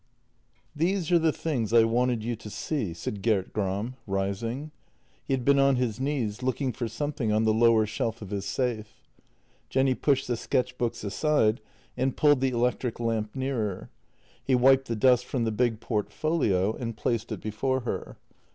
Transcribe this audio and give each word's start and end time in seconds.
VI 0.75 0.85
HESE 0.93 1.11
are 1.11 1.19
the 1.19 1.31
things 1.31 1.71
I 1.71 1.83
wanted 1.83 2.23
you 2.23 2.35
to 2.35 2.49
see," 2.49 2.91
said 2.91 3.21
Gert 3.21 3.53
Gram, 3.53 3.97
rising. 4.07 4.71
He 5.25 5.33
had 5.35 5.45
been 5.45 5.59
on 5.59 5.75
his 5.75 5.99
knees, 5.99 6.41
looking 6.41 6.73
for 6.73 6.87
something 6.87 7.31
on 7.31 7.43
the 7.43 7.53
lower 7.53 7.85
shelf 7.85 8.19
of 8.23 8.31
his 8.31 8.59
Jenny 9.69 9.93
pushed 9.93 10.27
the 10.27 10.35
sketch 10.37 10.75
books 10.79 11.03
aside 11.03 11.61
and 11.95 12.17
pulled 12.17 12.41
the 12.41 12.49
electric 12.49 12.99
lamp 12.99 13.35
nearer. 13.35 13.91
He 14.43 14.55
wiped 14.55 14.87
the 14.87 14.95
dust 14.95 15.25
from 15.25 15.43
the 15.43 15.51
big 15.51 15.79
portfolio 15.79 16.75
and 16.75 16.97
placed 16.97 17.31
it 17.31 17.39
before 17.41 17.81
her. 17.81 18.17